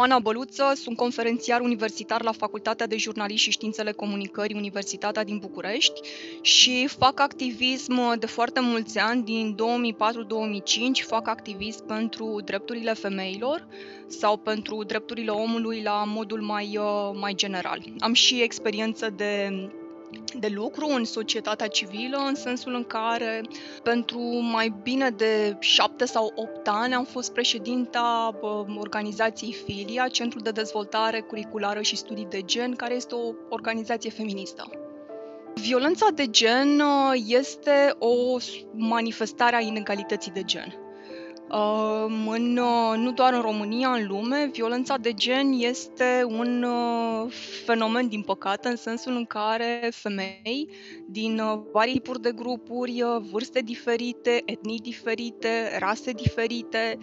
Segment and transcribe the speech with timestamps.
[0.00, 6.00] Oana Băluță, sunt conferențiar universitar la Facultatea de Jurnalism și Științele Comunicării, Universitatea din București
[6.40, 9.56] și fac activism de foarte mulți ani, din
[11.00, 13.66] 2004-2005, fac activism pentru drepturile femeilor
[14.06, 17.82] sau pentru drepturile omului la modul mai, uh, mai general.
[17.98, 19.50] Am și experiență de
[20.38, 23.40] de lucru în societatea civilă, în sensul în care
[23.82, 24.20] pentru
[24.52, 28.38] mai bine de șapte sau opt ani am fost președinta
[28.78, 34.70] organizației Filia, Centrul de Dezvoltare Curriculară și Studii de Gen, care este o organizație feministă.
[35.54, 38.36] Violența de gen uh, este o
[38.72, 40.89] manifestare a inegalității de gen.
[41.52, 47.32] În, uh, nu doar în România, în lume, violența de gen este un uh,
[47.64, 50.68] fenomen, din păcate, în sensul în care femei
[51.06, 56.98] din uh, vari tipuri de grupuri, vârste diferite, etnii diferite, rase diferite,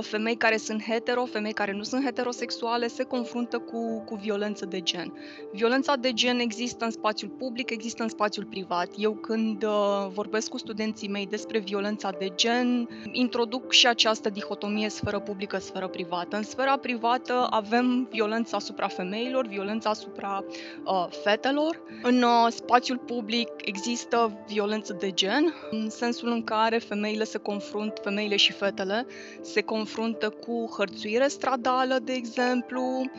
[0.00, 4.80] femei care sunt hetero, femei care nu sunt heterosexuale, se confruntă cu, cu violență de
[4.80, 5.12] gen.
[5.52, 8.90] Violența de gen există în spațiul public, există în spațiul privat.
[8.96, 9.64] Eu când
[10.12, 16.36] vorbesc cu studenții mei despre violența de gen, introduc și această dihotomie sferă publică-sferă privată.
[16.36, 20.44] În sfera privată avem violența asupra femeilor, violența asupra
[20.84, 21.80] uh, fetelor.
[22.02, 28.00] În uh, spațiul public există violență de gen, în sensul în care femeile se confruntă,
[28.02, 29.06] femeile și fetele
[29.40, 33.10] se confruntă cu hărțuire stradală, de exemplu,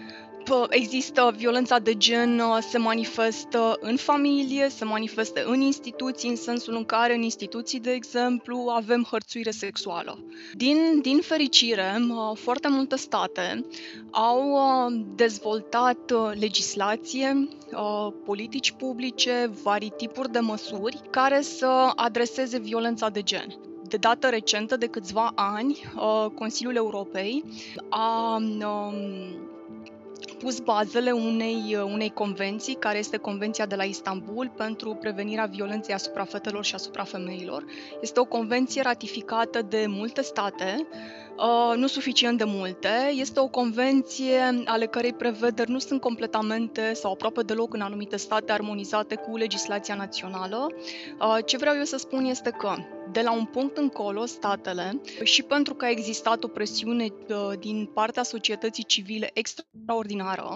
[0.70, 6.76] există violența de gen, uh, se manifestă în familie, se manifestă în instituții, în sensul
[6.76, 10.20] în care în instituții, de exemplu, avem hărțuire sexuală.
[10.54, 13.66] Din, din fericire, uh, foarte multe state
[14.12, 17.48] au uh, dezvoltat legislație,
[18.26, 23.60] politici publice, vari tipuri de măsuri care să adreseze violența de gen.
[23.88, 25.80] De dată recentă, de câțiva ani,
[26.36, 27.44] Consiliul Europei
[27.90, 29.49] a um,
[30.40, 36.24] pus bazele unei, unei convenții, care este Convenția de la Istanbul pentru prevenirea violenței asupra
[36.24, 37.66] fetelor și asupra femeilor.
[38.02, 40.88] Este o convenție ratificată de multe state,
[41.40, 43.12] Uh, nu suficient de multe.
[43.16, 48.52] Este o convenție ale cărei prevederi nu sunt completamente sau aproape deloc în anumite state
[48.52, 50.68] armonizate cu legislația națională.
[51.20, 52.74] Uh, ce vreau eu să spun este că
[53.12, 57.90] de la un punct încolo, statele, și pentru că a existat o presiune uh, din
[57.94, 60.54] partea societății civile extraordinară,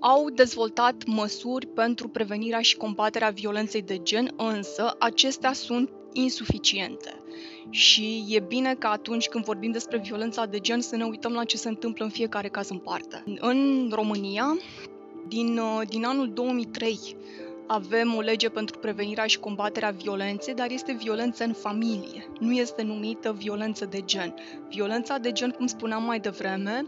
[0.00, 7.22] au dezvoltat măsuri pentru prevenirea și combaterea violenței de gen, însă acestea sunt insuficiente.
[7.70, 11.44] Și e bine că atunci când vorbim despre violența de gen să ne uităm la
[11.44, 13.22] ce se întâmplă în fiecare caz în parte.
[13.38, 14.58] În România,
[15.28, 17.16] din, uh, din anul 2003,
[17.72, 22.82] avem o lege pentru prevenirea și combaterea violenței, dar este violență în familie, nu este
[22.82, 24.34] numită violență de gen.
[24.68, 26.84] Violența de gen, cum spuneam mai devreme,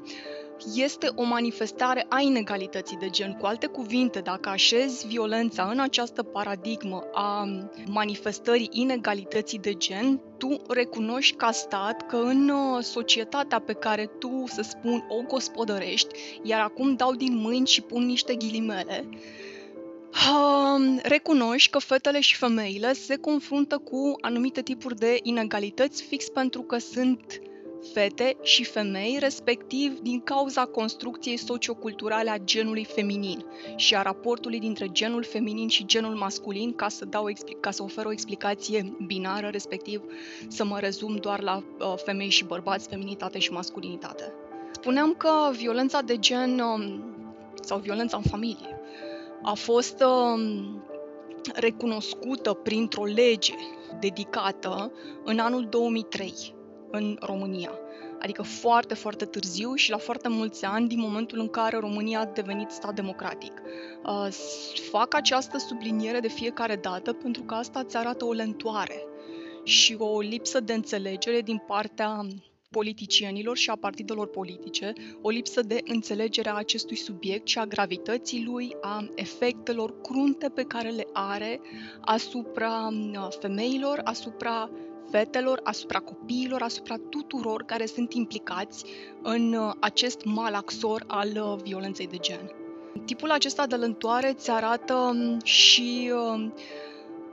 [0.75, 3.33] este o manifestare a inegalității de gen.
[3.33, 7.45] Cu alte cuvinte, dacă așezi violența în această paradigmă a
[7.87, 14.45] manifestării inegalității de gen, tu recunoști ca stat că în uh, societatea pe care tu,
[14.47, 19.09] să spun, o gospodărești, iar acum dau din mâini și pun niște ghilimele,
[21.03, 26.79] recunoști că fetele și femeile se confruntă cu anumite tipuri de inegalități fix pentru că
[26.79, 27.41] sunt
[27.93, 33.45] fete și femei, respectiv din cauza construcției socioculturale a genului feminin
[33.77, 37.29] și a raportului dintre genul feminin și genul masculin, ca să, dau,
[37.61, 40.03] ca să ofer o explicație binară, respectiv
[40.49, 44.33] să mă rezum doar la uh, femei și bărbați, feminitate și masculinitate.
[44.73, 47.05] Spuneam că violența de gen um,
[47.63, 48.72] sau violența în familie
[49.43, 50.85] a fost um,
[51.55, 53.55] recunoscută printr-o lege
[54.01, 54.93] dedicată
[55.25, 56.55] în anul 2003
[56.91, 57.71] în România.
[58.21, 62.25] Adică foarte, foarte târziu și la foarte mulți ani din momentul în care România a
[62.25, 63.63] devenit stat democratic.
[64.05, 64.29] Uh,
[64.91, 69.07] fac această subliniere de fiecare dată pentru că asta îți arată o lentoare
[69.65, 72.27] și o lipsă de înțelegere din partea
[72.73, 78.45] politicienilor și a partidelor politice, o lipsă de înțelegere a acestui subiect și a gravității
[78.45, 81.61] lui, a efectelor crunte pe care le are
[82.01, 84.71] asupra uh, femeilor, asupra
[85.11, 88.85] fetelor, asupra copiilor, asupra tuturor care sunt implicați
[89.23, 92.51] în uh, acest malaxor al uh, violenței de gen.
[93.05, 96.51] Tipul acesta de lântoare îți arată um, și uh,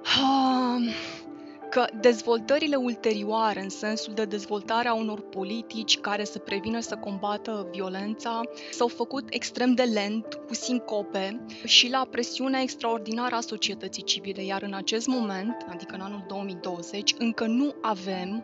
[0.01, 0.93] uh,
[1.69, 7.67] că dezvoltările ulterioare, în sensul de dezvoltare a unor politici care să prevină să combată
[7.71, 14.43] violența, s-au făcut extrem de lent, cu sincope și la presiunea extraordinară a societății civile,
[14.43, 18.43] iar în acest moment, adică în anul 2020, încă nu avem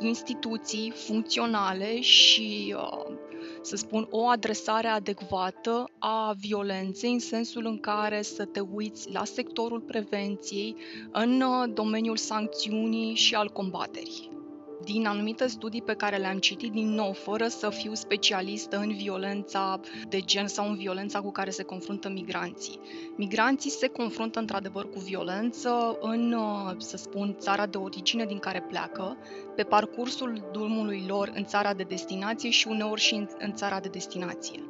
[0.00, 3.15] instituții funcționale și uh,
[3.62, 9.24] să spun, o adresare adecvată a violenței în sensul în care să te uiți la
[9.24, 10.76] sectorul prevenției
[11.12, 14.35] în uh, domeniul sancțiunii și al combaterii
[14.84, 19.80] din anumite studii pe care le-am citit, din nou, fără să fiu specialistă în violența
[20.08, 22.80] de gen sau în violența cu care se confruntă migranții.
[23.16, 28.62] Migranții se confruntă într-adevăr cu violență în, uh, să spun, țara de origine din care
[28.68, 29.16] pleacă,
[29.56, 33.88] pe parcursul drumului lor în țara de destinație și uneori și în, în țara de
[33.88, 34.62] destinație.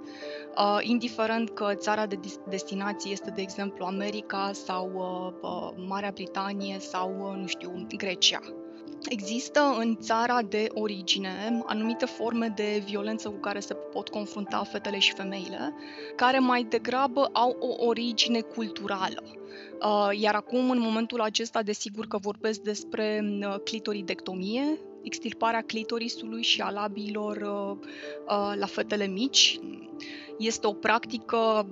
[0.56, 2.18] Uh, indiferent că țara de
[2.48, 8.40] destinație este, de exemplu, America sau uh, uh, Marea Britanie sau, uh, nu știu, Grecia.
[9.08, 14.98] Există în țara de origine anumite forme de violență cu care se pot confrunta fetele
[14.98, 15.74] și femeile,
[16.16, 19.22] care mai degrabă au o origine culturală.
[19.80, 26.60] Uh, iar acum, în momentul acesta, desigur că vorbesc despre uh, clitoridectomie, extirparea clitorisului și
[26.60, 29.60] a labiilor uh, la fetele mici.
[30.38, 31.68] Este o practică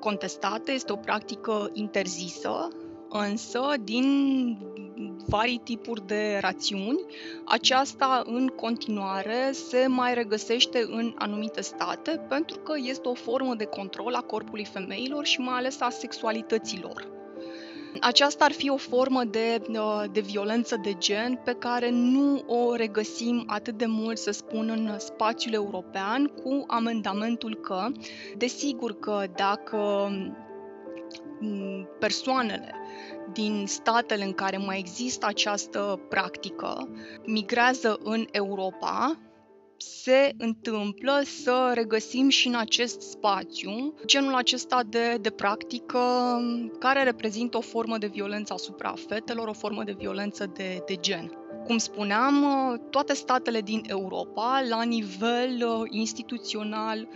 [0.00, 2.68] contestată, este o practică interzisă,
[3.08, 4.04] însă, din
[5.34, 7.00] vari tipuri de rațiuni,
[7.44, 13.64] aceasta în continuare se mai regăsește în anumite state pentru că este o formă de
[13.64, 17.12] control a corpului femeilor și mai ales a sexualităților.
[18.00, 22.74] Aceasta ar fi o formă de, uh, de violență de gen pe care nu o
[22.74, 27.86] regăsim atât de mult, să spun, în spațiul european, cu amendamentul că,
[28.36, 30.36] desigur că dacă mm,
[31.98, 32.74] persoanele
[33.32, 36.88] din statele în care mai există această practică
[37.24, 39.18] migrează în Europa,
[39.76, 46.00] se întâmplă să regăsim și în acest spațiu genul acesta de, de practică
[46.78, 51.32] care reprezintă o formă de violență asupra fetelor, o formă de violență de, de gen.
[51.64, 52.44] Cum spuneam,
[52.90, 57.08] toate statele din Europa, la nivel uh, instituțional,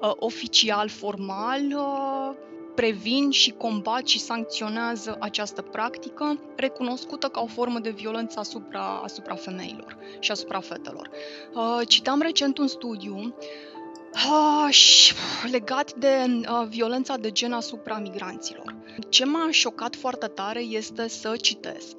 [0.00, 7.78] uh, oficial, formal, uh, previn și combat și sancționează această practică, recunoscută ca o formă
[7.78, 11.10] de violență asupra, asupra femeilor și asupra fetelor.
[11.54, 13.34] Uh, citam recent un studiu
[14.14, 14.68] uh,
[15.50, 18.74] legat de uh, violența de gen asupra migranților.
[19.08, 21.96] Ce m-a șocat foarte tare este să citesc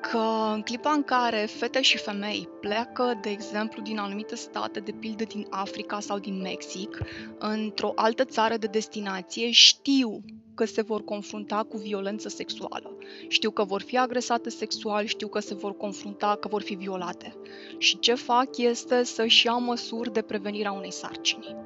[0.00, 4.92] că în clipa în care fete și femei pleacă, de exemplu, din anumite state, de
[4.92, 6.98] pildă din Africa sau din Mexic,
[7.38, 10.22] într-o altă țară de destinație, știu
[10.54, 12.96] că se vor confrunta cu violență sexuală.
[13.28, 17.34] Știu că vor fi agresate sexual, știu că se vor confrunta, că vor fi violate.
[17.78, 21.56] Și ce fac este să-și iau măsuri de prevenire a unei sarcini.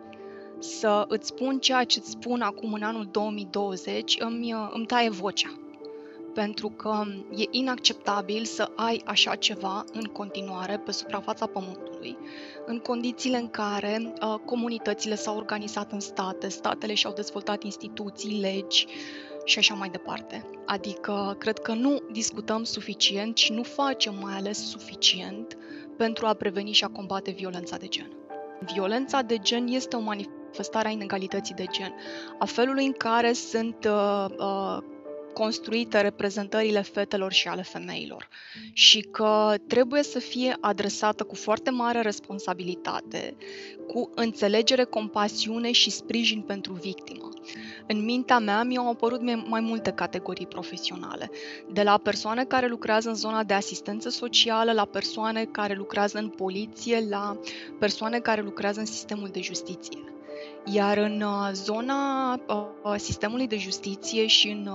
[0.58, 5.58] Să îți spun ceea ce îți spun acum în anul 2020 îmi, îmi taie vocea
[6.34, 7.02] pentru că
[7.36, 12.16] e inacceptabil să ai așa ceva în continuare pe suprafața Pământului,
[12.66, 18.86] în condițiile în care uh, comunitățile s-au organizat în state, statele și-au dezvoltat instituții, legi
[19.44, 20.46] și așa mai departe.
[20.66, 25.56] Adică, cred că nu discutăm suficient și nu facem mai ales suficient
[25.96, 28.10] pentru a preveni și a combate violența de gen.
[28.72, 31.94] Violența de gen este o manifestare a inegalității de gen,
[32.38, 34.78] a felului în care sunt uh, uh,
[35.34, 38.28] construite reprezentările fetelor și ale femeilor
[38.72, 43.36] și că trebuie să fie adresată cu foarte mare responsabilitate,
[43.86, 47.28] cu înțelegere, compasiune și sprijin pentru victimă.
[47.86, 51.30] În mintea mea mi-au apărut mai multe categorii profesionale,
[51.72, 56.28] de la persoane care lucrează în zona de asistență socială, la persoane care lucrează în
[56.28, 57.38] poliție, la
[57.78, 60.13] persoane care lucrează în sistemul de justiție.
[60.66, 64.66] Iar în uh, zona uh, sistemului de justiție și în,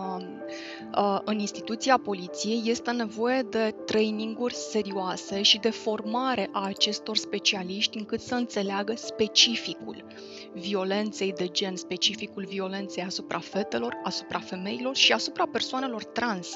[0.97, 7.97] uh, în instituția poliției este nevoie de traininguri serioase și de formare a acestor specialiști
[7.97, 10.03] încât să înțeleagă specificul
[10.53, 16.53] violenței de gen, specificul violenței asupra fetelor, asupra femeilor și asupra persoanelor trans.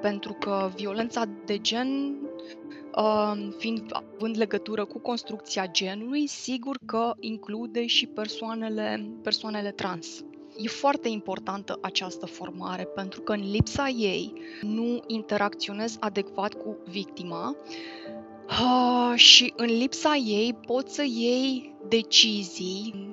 [0.00, 2.16] Pentru că violența de gen
[3.58, 10.24] fiind având legătură cu construcția genului, sigur că include și persoanele, persoanele trans.
[10.56, 17.56] E foarte importantă această formare pentru că în lipsa ei nu interacționez adecvat cu victima
[18.48, 23.08] uh, și în lipsa ei poți să iei decizii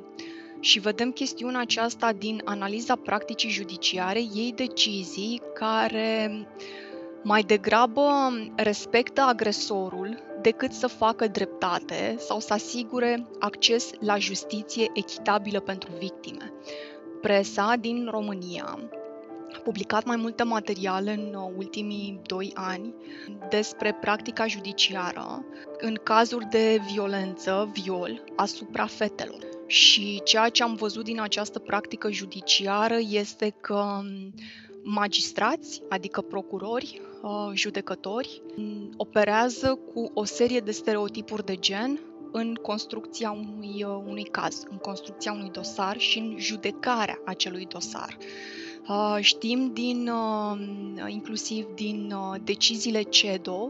[0.60, 6.87] și vedem chestiunea aceasta din analiza practicii judiciare, iei decizii care uh,
[7.24, 8.10] mai degrabă
[8.56, 16.54] respectă agresorul decât să facă dreptate sau să asigure acces la justiție echitabilă pentru victime.
[17.22, 18.80] Presa din România
[19.64, 22.94] publicat mai multe materiale în ultimii doi ani
[23.50, 25.46] despre practica judiciară
[25.78, 29.40] în cazuri de violență, viol, asupra fetelor.
[29.66, 34.00] Și ceea ce am văzut din această practică judiciară este că
[34.90, 38.42] magistrați, adică procurori, uh, judecători,
[38.98, 42.00] operează cu o serie de stereotipuri de gen
[42.32, 48.18] în construcția unui, uh, unui caz, în construcția unui dosar și în judecarea acelui dosar.
[48.90, 50.12] Uh, știm din,
[51.08, 52.14] inclusiv din
[52.44, 53.68] deciziile CEDO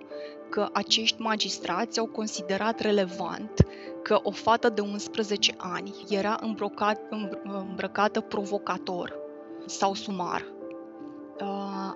[0.50, 3.68] că acești magistrați au considerat relevant
[4.04, 7.00] că o fată de 11 ani era îmbrăcat,
[7.44, 9.16] îmbrăcată provocator
[9.66, 10.57] sau sumar uh,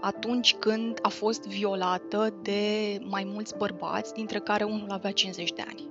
[0.02, 5.64] atunci când a fost violată de mai mulți bărbați, dintre care unul avea 50 de
[5.68, 5.90] ani.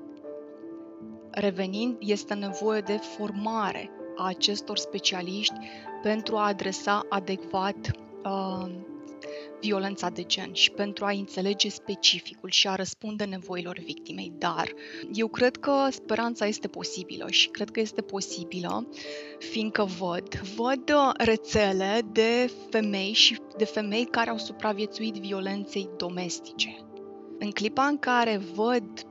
[1.31, 5.55] Revenind, este nevoie de formare a acestor specialiști
[6.03, 7.77] pentru a adresa adecvat
[8.25, 8.71] uh,
[9.61, 14.33] violența de gen și pentru a înțelege specificul și a răspunde nevoilor victimei.
[14.39, 14.73] Dar
[15.13, 18.89] eu cred că speranța este posibilă și cred că este posibilă
[19.39, 26.85] fiindcă văd, văd rețele de femei și de femei care au supraviețuit violenței domestice.
[27.39, 29.10] În clipa în care văd uh,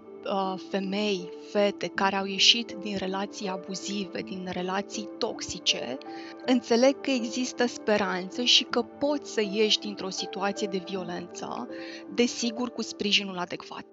[0.69, 5.97] femei, fete care au ieșit din relații abuzive, din relații toxice,
[6.45, 11.67] înțeleg că există speranță și că poți să ieși dintr-o situație de violență,
[12.15, 13.85] desigur cu sprijinul adecvat.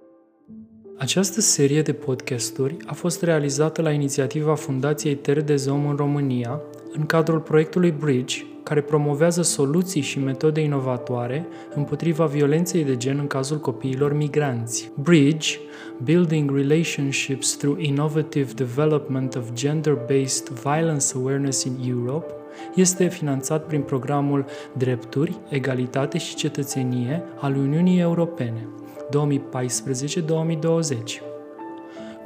[0.99, 6.61] Această serie de podcasturi a fost realizată la inițiativa Fundației Terre de Om în România,
[6.99, 13.27] în cadrul proiectului Bridge, care promovează soluții și metode inovatoare împotriva violenței de gen în
[13.27, 14.91] cazul copiilor migranți.
[15.03, 15.59] Bridge,
[16.03, 22.33] Building Relationships Through Innovative Development of Gender-Based Violence Awareness in Europe,
[22.75, 28.69] este finanțat prin programul Drepturi, Egalitate și Cetățenie al Uniunii Europene
[29.09, 31.36] 2014-2020.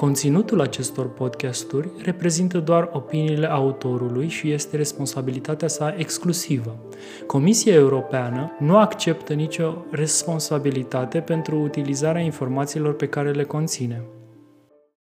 [0.00, 6.76] Conținutul acestor podcasturi reprezintă doar opiniile autorului și este responsabilitatea sa exclusivă.
[7.26, 14.02] Comisia Europeană nu acceptă nicio responsabilitate pentru utilizarea informațiilor pe care le conține.